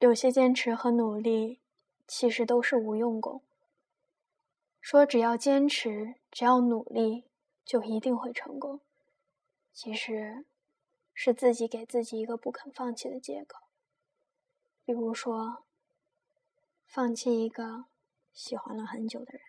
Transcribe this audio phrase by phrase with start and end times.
[0.00, 1.60] 有些坚持和努力，
[2.06, 3.42] 其实都是无用功。
[4.80, 7.24] 说只要坚持，只要努力，
[7.66, 8.80] 就一定会成功，
[9.74, 10.46] 其实
[11.12, 13.58] 是自己给自己一个不肯放弃的借口。
[14.86, 15.64] 比如说，
[16.86, 17.84] 放弃一个
[18.32, 19.42] 喜欢了很久的人。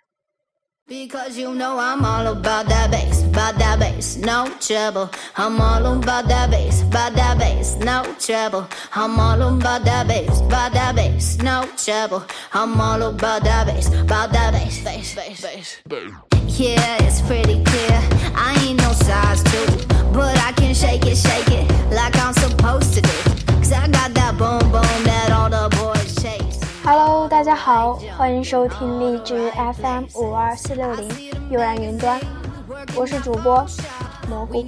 [0.87, 5.09] Because you know I'm all about that bass, about that bass, no trouble.
[5.37, 8.67] I'm all about that bass, about that bass, no trouble.
[8.93, 12.25] I'm all about that bass, about that bass, no trouble.
[12.53, 15.41] I'm all about that bass, about that bass, bass, bass,
[15.87, 16.21] bass.
[16.59, 17.99] Yeah, it's pretty clear.
[18.35, 22.93] I ain't no size two, but I can shake it, shake it like I'm supposed
[22.95, 23.09] to do.
[23.59, 25.70] Cause I got that boom boom that all the
[27.41, 31.09] 大家好，欢迎收听荔枝 FM 五二四六零
[31.49, 32.21] 悠然云端，
[32.95, 33.65] 我是主播
[34.29, 34.63] 蘑菇。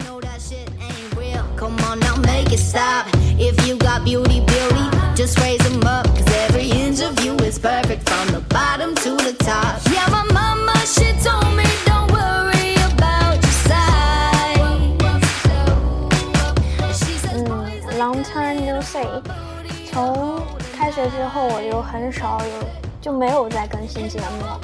[21.83, 22.67] 很少有
[23.01, 24.59] 就没有再更新节目了。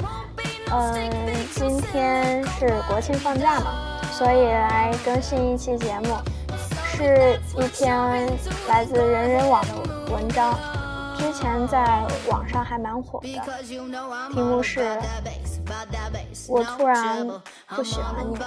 [0.72, 1.10] 嗯，
[1.54, 6.16] 今天是国庆放假嘛，所以来更新一期节目，
[6.86, 8.28] 是一篇
[8.68, 9.74] 来自人人网的
[10.12, 10.56] 文章，
[11.18, 13.28] 之前在网上还蛮火的。
[14.32, 14.98] 题目是
[16.48, 17.26] 我突然
[17.68, 18.38] 不喜欢你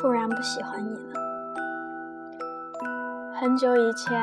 [0.00, 1.20] 突然不喜欢你了。
[3.34, 4.18] 很久以前，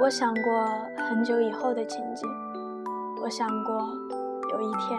[0.00, 0.66] 我想过
[1.08, 2.28] 很久以后的情景，
[3.22, 3.72] 我想过
[4.50, 4.98] 有一天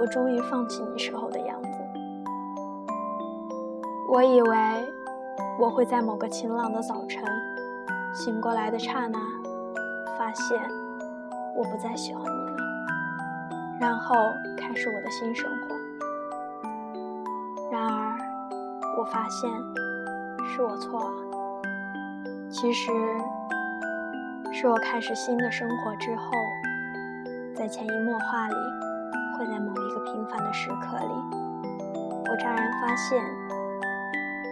[0.00, 1.68] 我终于放弃你时候的样子。
[4.10, 4.92] 我以为
[5.60, 7.22] 我会在某个晴朗的早晨
[8.12, 9.20] 醒过来的刹那，
[10.18, 10.60] 发现
[11.56, 12.56] 我不再喜欢你了，
[13.80, 14.16] 然后
[14.58, 15.81] 开始我的新生活。
[19.02, 19.50] 我发现
[20.46, 21.16] 是我错了。
[22.48, 22.92] 其实，
[24.52, 26.30] 是我开始新的生活之后，
[27.52, 28.54] 在潜移默化里，
[29.36, 31.12] 会在某一个平凡的时刻里，
[32.30, 33.20] 我乍然发现，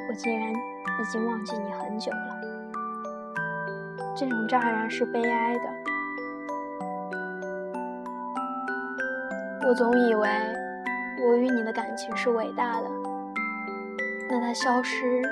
[0.09, 2.41] 我竟然已经忘记你很久了。
[4.17, 5.62] 这种乍然是悲哀的。
[9.69, 10.28] 我总以为
[11.28, 13.09] 我与你的感情是伟大的。
[14.40, 15.22] 它消失，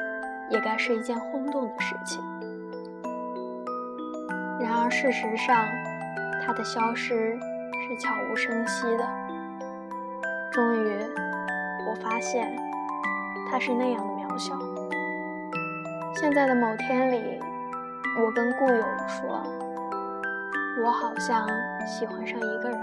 [0.50, 2.22] 也该是一件轰动的事情。
[4.60, 5.66] 然而事实上，
[6.44, 9.08] 它的消失是悄无声息的。
[10.52, 10.98] 终于，
[11.88, 12.54] 我发现，
[13.50, 14.54] 它是那样的渺小。
[16.14, 17.40] 现在的某天里，
[18.20, 19.42] 我跟故友说，
[20.84, 21.48] 我好像
[21.86, 22.80] 喜欢上一个人。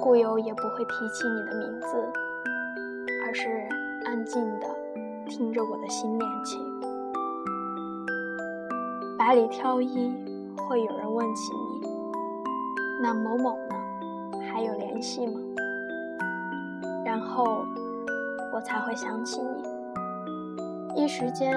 [0.00, 2.12] 故友也不会提起你的名字，
[3.26, 3.68] 而是
[4.04, 4.66] 安静的
[5.28, 6.60] 听着我的新恋情。
[9.18, 10.12] 百里挑一，
[10.68, 11.88] 会有人问起你，
[13.00, 13.74] 那某某呢？
[14.52, 15.40] 还有联系吗？
[17.04, 17.64] 然后
[18.52, 19.40] 我才会想起
[20.94, 21.54] 你，一时间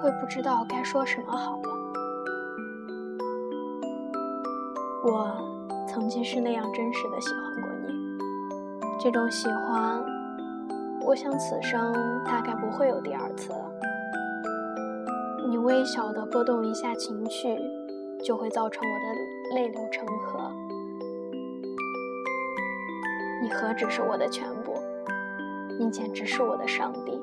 [0.00, 1.68] 会不知道该说什么好了。
[5.02, 5.30] 我
[5.88, 10.15] 曾经是那样真实的喜欢过你，这种喜欢。
[11.06, 11.94] 我想此生
[12.24, 13.70] 大概不会有第二次了。
[15.48, 17.56] 你微小的波动一下情绪，
[18.24, 20.50] 就会造成我的泪流成河。
[23.40, 24.74] 你何止是我的全部，
[25.78, 27.22] 你简直是我的上帝。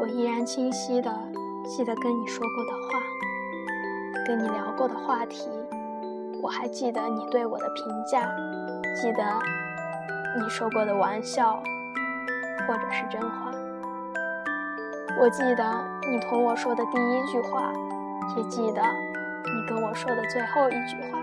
[0.00, 1.14] 我依然清晰的
[1.64, 3.00] 记得跟你说过的话，
[4.26, 5.48] 跟你聊过的话题，
[6.42, 8.28] 我还记得你对我的评价，
[9.00, 9.22] 记得。
[10.38, 11.60] 你说过的玩笑，
[12.66, 13.50] 或者是真话，
[15.20, 15.64] 我记得
[16.08, 17.72] 你同我说的第一句话，
[18.36, 21.18] 也记得你跟我说的最后一句话。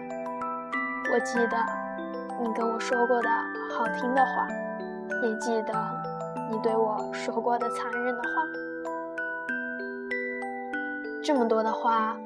[1.13, 1.57] 我记得
[2.43, 3.29] 你跟我说过的
[3.77, 4.45] 好听的话，
[5.23, 5.73] 也记得
[6.51, 8.29] 你对我说过的残忍的话。
[11.23, 12.17] 这么多的话，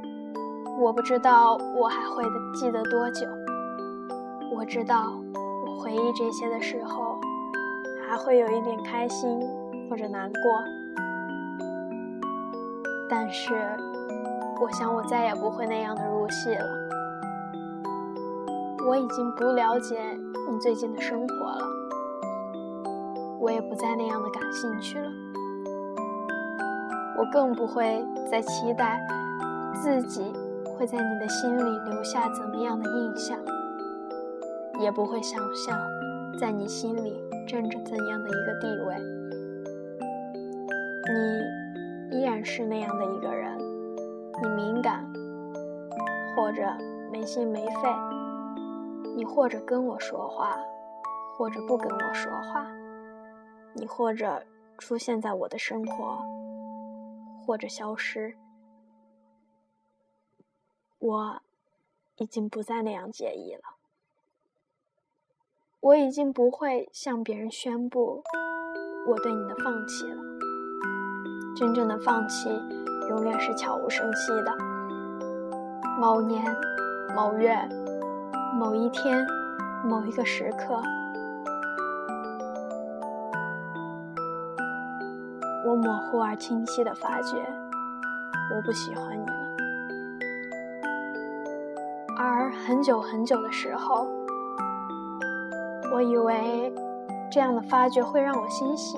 [0.79, 2.23] 我不知道我还会
[2.55, 3.27] 记得多久。
[4.51, 5.13] 我知道。
[5.81, 7.19] 回忆这些的时候，
[8.07, 9.39] 还会有一点开心
[9.89, 10.63] 或者难过，
[13.09, 13.55] 但是，
[14.61, 16.65] 我想我再也不会那样的入戏了。
[18.87, 19.99] 我已经不了解
[20.49, 21.65] 你最近的生活了，
[23.39, 25.09] 我也不再那样的感兴趣了。
[27.17, 29.01] 我更不会再期待
[29.73, 30.31] 自己
[30.77, 33.37] 会在你的心里留下怎么样的印象，
[34.79, 35.77] 也不会想象
[36.37, 38.95] 在你心里占着怎样的一个地位。
[42.09, 43.57] 你依然是那样的一个人，
[44.41, 45.05] 你敏感，
[46.35, 46.61] 或者
[47.11, 47.93] 没心没肺，
[49.15, 50.57] 你或者跟我说话，
[51.35, 52.67] 或者不跟我说话，
[53.73, 54.43] 你或者
[54.77, 56.19] 出现在我的生活。
[57.43, 58.35] 或者消失，
[60.99, 61.41] 我
[62.17, 63.63] 已经不再那样介意了。
[65.81, 68.23] 我已经不会向别人宣布
[69.07, 70.21] 我对你的放弃了。
[71.55, 72.49] 真正的放弃，
[73.09, 74.55] 永远是悄无声息的。
[75.99, 76.43] 某年、
[77.15, 77.57] 某月、
[78.53, 79.25] 某一天、
[79.83, 80.79] 某一个时刻。
[85.65, 87.37] 我模糊而清晰地发觉，
[88.55, 89.33] 我不喜欢你了。
[92.19, 94.07] 而很久很久的时候，
[95.91, 96.73] 我以为
[97.29, 98.97] 这样的发觉会让我欣喜。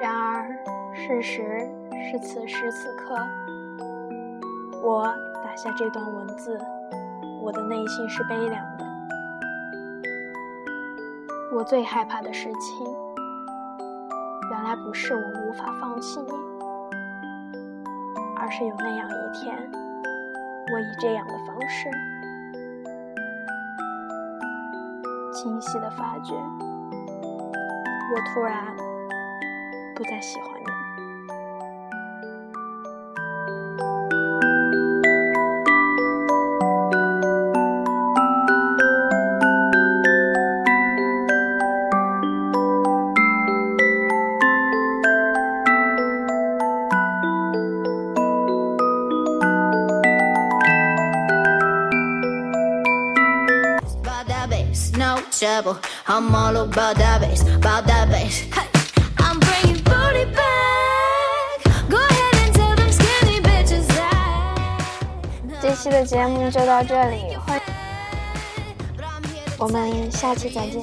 [0.00, 0.46] 然而，
[0.94, 3.16] 事实是此时此刻，
[4.82, 5.12] 我
[5.42, 6.58] 打下这段文字，
[7.42, 8.84] 我的内心是悲凉的。
[11.52, 12.86] 我最害怕的事情。
[14.50, 16.30] 原来不是我无法放弃你，
[18.36, 19.56] 而是有那样一天，
[20.72, 21.90] 我以这样的方式，
[25.44, 28.74] 清晰的发觉，我突然
[29.94, 30.73] 不再喜欢你。
[55.64, 55.80] Trouble.
[56.06, 58.40] I'm all about that bass, about that bass.
[58.52, 58.68] Hey,
[59.18, 61.88] I'm bringing booty back.
[61.88, 64.82] Go ahead and tell them skinny bitches that.
[65.60, 67.60] 这期的节目就到这里，欢，
[69.58, 70.82] 我们下期再见。